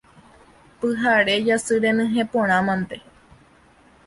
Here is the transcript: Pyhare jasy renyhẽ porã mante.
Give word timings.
Pyhare 0.79 1.35
jasy 1.47 1.75
renyhẽ 1.83 2.23
porã 2.31 2.57
mante. 2.67 2.97